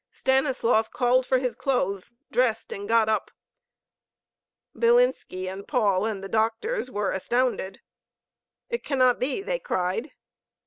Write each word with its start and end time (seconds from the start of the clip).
Stanislaus 0.09 0.89
called 0.89 1.27
for 1.27 1.37
his 1.37 1.53
clothes, 1.55 2.15
dressed 2.31 2.73
and 2.73 2.87
got 2.89 3.07
up. 3.07 3.29
Bilinski 4.75 5.47
and 5.47 5.67
Paul 5.67 6.07
and 6.07 6.23
the 6.23 6.27
doctors 6.27 6.89
were 6.89 7.11
astounded. 7.11 7.81
"It 8.67 8.83
cannot 8.83 9.19
be!" 9.19 9.43
they 9.43 9.59
cried. 9.59 10.13